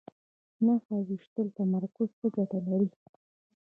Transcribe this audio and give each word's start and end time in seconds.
نښه 0.65 0.95
ویشتل 1.07 1.47
تمرکز 1.57 2.09
ته 2.11 2.13
څه 2.19 2.25
ګټه 2.35 2.59
لري؟ 2.67 2.89